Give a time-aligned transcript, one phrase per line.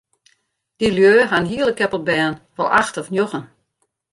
[0.79, 3.45] Dy lju ha in hiele keppel bern, wol acht of njoggen.